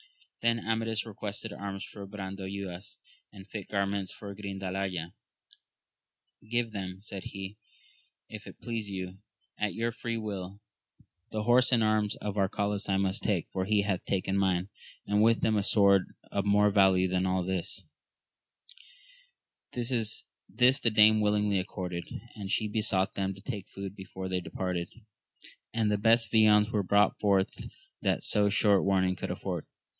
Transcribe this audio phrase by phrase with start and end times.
[0.41, 2.97] Then Amadis requested arms for Brandoyuas,
[3.31, 5.13] and fit garments for Grindalaya;
[6.49, 7.57] Give them, said he,
[8.27, 9.19] if it please you,
[9.59, 10.59] at your free will:
[11.29, 14.69] the horse and arms of Arcalaus I must take, for he hath taken mine,
[15.05, 17.85] and with them a sword of more value than all this!
[19.73, 24.89] This the dame willingly accorded, and she besought them to take food before they departed,
[25.71, 27.51] and the best viands were brought forth
[28.01, 29.67] that so short warning could afford.